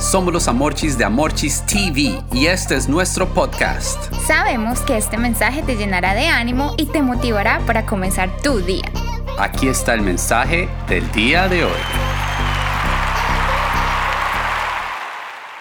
Somos 0.00 0.32
los 0.32 0.48
Amorchis 0.48 0.96
de 0.96 1.04
Amorchis 1.04 1.62
TV 1.66 2.22
y 2.32 2.46
este 2.46 2.74
es 2.74 2.88
nuestro 2.88 3.28
podcast. 3.34 4.10
Sabemos 4.26 4.80
que 4.80 4.96
este 4.96 5.18
mensaje 5.18 5.62
te 5.62 5.76
llenará 5.76 6.14
de 6.14 6.26
ánimo 6.26 6.72
y 6.78 6.86
te 6.86 7.02
motivará 7.02 7.60
para 7.66 7.84
comenzar 7.84 8.34
tu 8.42 8.60
día. 8.60 8.90
Aquí 9.38 9.68
está 9.68 9.92
el 9.92 10.00
mensaje 10.00 10.70
del 10.88 11.12
día 11.12 11.48
de 11.48 11.64
hoy. 11.64 11.80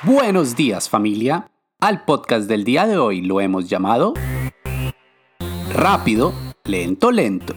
Buenos 0.03 0.55
días 0.55 0.87
familia. 0.87 1.51
Al 1.81 2.05
podcast 2.05 2.47
del 2.47 2.63
día 2.63 2.87
de 2.87 2.97
hoy 2.97 3.19
lo 3.21 3.41
hemos 3.41 3.67
llamado 3.67 4.13
Rápido, 5.73 6.33
lento, 6.63 7.11
lento. 7.11 7.55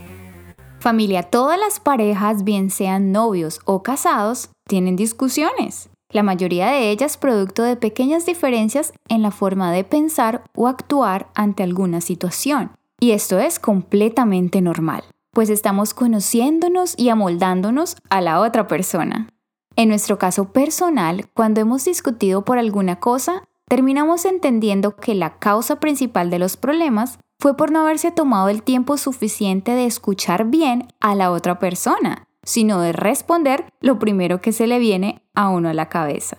Familia, 0.81 1.23
todas 1.23 1.61
las 1.61 1.79
parejas, 1.79 2.43
bien 2.43 2.71
sean 2.71 3.13
novios 3.13 3.61
o 3.67 3.85
casados, 3.85 4.51
tienen 4.67 4.97
discusiones. 4.97 5.92
La 6.13 6.23
mayoría 6.23 6.69
de 6.69 6.91
ellas 6.91 7.17
producto 7.17 7.63
de 7.63 7.77
pequeñas 7.77 8.27
diferencias 8.27 8.93
en 9.09 9.23
la 9.23 9.31
forma 9.31 9.73
de 9.73 9.83
pensar 9.83 10.45
o 10.55 10.69
actuar 10.69 11.29
ante 11.35 11.63
alguna 11.63 12.03
situación. 12.03 12.73
Y 13.01 13.13
esto 13.13 13.39
es 13.39 13.59
completamente 13.59 14.61
normal, 14.61 15.05
pues 15.33 15.49
estamos 15.49 15.95
conociéndonos 15.95 16.95
y 16.99 17.09
amoldándonos 17.09 17.97
a 18.11 18.21
la 18.21 18.41
otra 18.41 18.69
persona. 18.69 19.29
En 19.75 19.89
nuestro 19.89 20.19
caso 20.19 20.53
personal, 20.53 21.29
cuando 21.33 21.63
hemos 21.63 21.87
discutido 21.87 22.45
por 22.45 22.59
alguna 22.59 23.01
cosa, 23.01 23.45
terminamos 23.69 24.27
entendiendo 24.27 24.97
que 24.97 25.15
la 25.15 25.39
causa 25.39 25.81
principal 25.81 26.29
de 26.29 26.39
los 26.39 26.59
problemas 26.59 27.19
fue 27.41 27.57
por 27.57 27.73
no 27.73 27.81
haberse 27.81 28.11
tomado 28.11 28.51
el 28.51 28.63
tiempo 28.63 28.99
suficiente 28.99 29.73
de 29.73 29.87
escuchar 29.87 30.45
bien 30.45 30.89
a 31.01 31.15
la 31.15 31.31
otra 31.31 31.59
persona, 31.59 32.29
sino 32.45 32.81
de 32.81 32.93
responder 32.93 33.67
lo 33.81 33.99
primero 33.99 34.41
que 34.41 34.53
se 34.53 34.67
le 34.67 34.79
viene 34.79 35.23
a 35.35 35.49
uno 35.49 35.69
a 35.69 35.75
la 35.75 35.89
cabeza. 35.89 36.39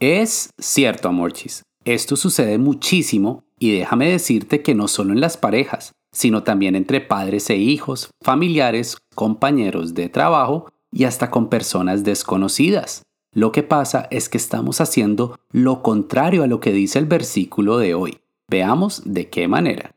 Es 0.00 0.50
cierto, 0.58 1.08
Amorchis. 1.08 1.62
Esto 1.84 2.16
sucede 2.16 2.58
muchísimo 2.58 3.44
y 3.58 3.72
déjame 3.72 4.08
decirte 4.08 4.62
que 4.62 4.74
no 4.74 4.88
solo 4.88 5.12
en 5.12 5.20
las 5.20 5.36
parejas, 5.36 5.92
sino 6.12 6.42
también 6.42 6.76
entre 6.76 7.00
padres 7.00 7.48
e 7.50 7.56
hijos, 7.56 8.10
familiares, 8.20 8.98
compañeros 9.14 9.94
de 9.94 10.08
trabajo 10.08 10.66
y 10.92 11.04
hasta 11.04 11.30
con 11.30 11.48
personas 11.48 12.04
desconocidas. 12.04 13.02
Lo 13.34 13.50
que 13.50 13.62
pasa 13.62 14.08
es 14.10 14.28
que 14.28 14.36
estamos 14.36 14.80
haciendo 14.80 15.38
lo 15.50 15.82
contrario 15.82 16.42
a 16.42 16.46
lo 16.46 16.60
que 16.60 16.72
dice 16.72 16.98
el 16.98 17.06
versículo 17.06 17.78
de 17.78 17.94
hoy. 17.94 18.18
Veamos 18.48 19.02
de 19.06 19.30
qué 19.30 19.48
manera. 19.48 19.92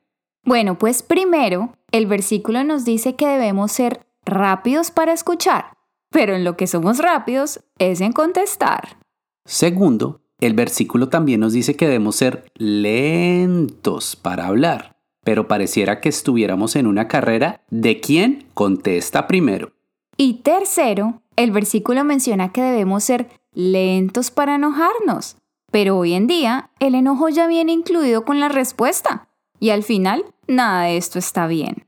Bueno, 0.46 0.78
pues 0.78 1.04
primero, 1.04 1.74
el 1.92 2.06
versículo 2.06 2.64
nos 2.64 2.86
dice 2.86 3.16
que 3.16 3.28
debemos 3.28 3.72
ser 3.72 4.06
rápidos 4.26 4.92
para 4.92 5.14
escuchar, 5.14 5.78
pero 6.10 6.36
en 6.36 6.44
lo 6.44 6.58
que 6.58 6.68
somos 6.68 7.00
rápidos 7.00 7.62
es 7.78 8.02
en 8.02 8.12
contestar. 8.12 8.98
Segundo, 9.46 10.22
el 10.40 10.54
versículo 10.54 11.10
también 11.10 11.40
nos 11.40 11.54
dice 11.54 11.76
que 11.76 11.86
debemos 11.86 12.16
ser 12.16 12.52
lentos 12.56 14.16
para 14.16 14.48
hablar, 14.48 14.98
pero 15.24 15.48
pareciera 15.48 16.02
que 16.02 16.10
estuviéramos 16.10 16.76
en 16.76 16.88
una 16.88 17.08
carrera 17.08 17.62
de 17.70 18.00
quién 18.00 18.48
contesta 18.54 19.28
primero. 19.28 19.72
Y 20.18 20.36
tercero, 20.36 21.22
el 21.36 21.52
versículo 21.52 22.04
menciona 22.04 22.52
que 22.52 22.62
debemos 22.62 23.04
ser 23.04 23.30
lentos 23.54 24.32
para 24.32 24.56
enojarnos, 24.56 25.38
pero 25.72 25.98
hoy 25.98 26.14
en 26.14 26.28
día 26.28 26.72
el 26.80 26.96
enojo 26.96 27.30
ya 27.30 27.48
viene 27.48 27.72
incluido 27.72 28.26
con 28.26 28.40
la 28.40 28.50
respuesta. 28.50 29.28
Y 29.60 29.70
al 29.70 29.84
final, 29.84 30.26
nada 30.48 30.84
de 30.84 30.98
esto 30.98 31.18
está 31.18 31.48
bien. 31.48 31.86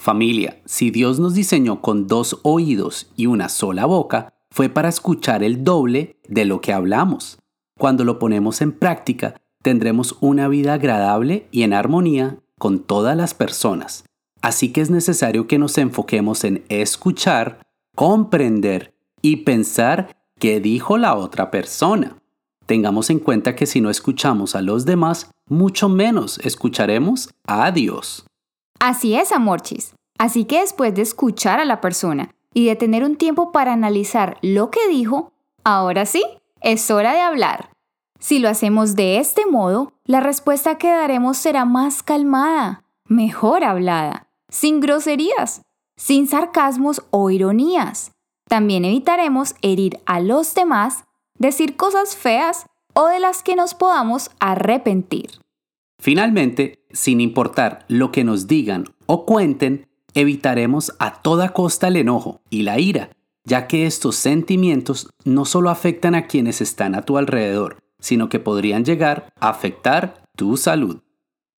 Familia, 0.00 0.62
si 0.64 0.90
Dios 0.90 1.18
nos 1.18 1.34
diseñó 1.34 1.82
con 1.82 2.06
dos 2.06 2.38
oídos 2.42 3.10
y 3.16 3.26
una 3.26 3.48
sola 3.48 3.84
boca, 3.84 4.32
fue 4.50 4.68
para 4.68 4.88
escuchar 4.88 5.42
el 5.42 5.64
doble 5.64 6.16
de 6.28 6.44
lo 6.44 6.60
que 6.60 6.72
hablamos. 6.72 7.38
Cuando 7.76 8.04
lo 8.04 8.18
ponemos 8.18 8.62
en 8.62 8.72
práctica, 8.72 9.34
tendremos 9.62 10.16
una 10.20 10.48
vida 10.48 10.74
agradable 10.74 11.48
y 11.50 11.62
en 11.62 11.72
armonía 11.72 12.38
con 12.58 12.80
todas 12.84 13.16
las 13.16 13.34
personas. 13.34 14.04
Así 14.40 14.72
que 14.72 14.80
es 14.80 14.90
necesario 14.90 15.46
que 15.46 15.58
nos 15.58 15.76
enfoquemos 15.78 16.44
en 16.44 16.64
escuchar, 16.68 17.66
comprender 17.94 18.94
y 19.20 19.36
pensar 19.36 20.16
qué 20.38 20.60
dijo 20.60 20.96
la 20.96 21.16
otra 21.16 21.50
persona. 21.50 22.16
Tengamos 22.66 23.10
en 23.10 23.18
cuenta 23.18 23.56
que 23.56 23.66
si 23.66 23.80
no 23.80 23.90
escuchamos 23.90 24.54
a 24.54 24.62
los 24.62 24.84
demás, 24.84 25.30
mucho 25.48 25.88
menos 25.88 26.38
escucharemos 26.38 27.30
a 27.46 27.72
Dios. 27.72 28.24
Así 28.78 29.14
es, 29.14 29.32
Amorchis. 29.32 29.94
Así 30.18 30.44
que 30.44 30.60
después 30.60 30.94
de 30.94 31.02
escuchar 31.02 31.60
a 31.60 31.64
la 31.64 31.80
persona 31.80 32.34
y 32.54 32.66
de 32.66 32.76
tener 32.76 33.04
un 33.04 33.16
tiempo 33.16 33.52
para 33.52 33.72
analizar 33.72 34.38
lo 34.42 34.70
que 34.70 34.88
dijo, 34.88 35.32
ahora 35.64 36.06
sí, 36.06 36.24
es 36.60 36.90
hora 36.90 37.12
de 37.12 37.20
hablar. 37.20 37.70
Si 38.20 38.40
lo 38.40 38.48
hacemos 38.48 38.96
de 38.96 39.18
este 39.18 39.46
modo, 39.46 39.92
la 40.04 40.20
respuesta 40.20 40.76
que 40.76 40.90
daremos 40.90 41.36
será 41.36 41.64
más 41.64 42.02
calmada, 42.02 42.82
mejor 43.04 43.62
hablada, 43.62 44.26
sin 44.48 44.80
groserías, 44.80 45.62
sin 45.96 46.26
sarcasmos 46.26 47.02
o 47.10 47.30
ironías. 47.30 48.12
También 48.48 48.84
evitaremos 48.84 49.54
herir 49.62 50.00
a 50.06 50.20
los 50.20 50.54
demás 50.54 51.04
decir 51.34 51.76
cosas 51.76 52.16
feas 52.16 52.66
o 52.94 53.06
de 53.06 53.20
las 53.20 53.42
que 53.42 53.54
nos 53.54 53.74
podamos 53.74 54.30
arrepentir. 54.40 55.30
Finalmente, 56.00 56.84
sin 56.90 57.20
importar 57.20 57.84
lo 57.88 58.12
que 58.12 58.24
nos 58.24 58.46
digan 58.46 58.84
o 59.06 59.26
cuenten, 59.26 59.88
evitaremos 60.14 60.94
a 60.98 61.22
toda 61.22 61.50
costa 61.52 61.88
el 61.88 61.96
enojo 61.96 62.40
y 62.50 62.62
la 62.62 62.78
ira, 62.78 63.10
ya 63.44 63.66
que 63.66 63.86
estos 63.86 64.16
sentimientos 64.16 65.10
no 65.24 65.44
solo 65.44 65.70
afectan 65.70 66.14
a 66.14 66.26
quienes 66.26 66.60
están 66.60 66.94
a 66.94 67.02
tu 67.02 67.18
alrededor, 67.18 67.78
sino 67.98 68.28
que 68.28 68.38
podrían 68.38 68.84
llegar 68.84 69.32
a 69.40 69.48
afectar 69.48 70.22
tu 70.36 70.56
salud. 70.56 71.02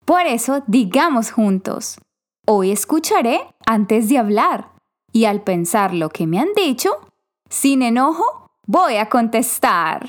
Por 0.04 0.26
eso, 0.26 0.62
digamos 0.66 1.30
juntos, 1.30 1.98
hoy 2.46 2.70
escucharé 2.70 3.40
antes 3.66 4.08
de 4.08 4.18
hablar, 4.18 4.72
y 5.12 5.24
al 5.24 5.42
pensar 5.42 5.94
lo 5.94 6.10
que 6.10 6.26
me 6.26 6.38
han 6.38 6.48
dicho, 6.54 6.90
sin 7.50 7.82
enojo, 7.82 8.50
voy 8.66 8.96
a 8.96 9.08
contestar. 9.08 10.08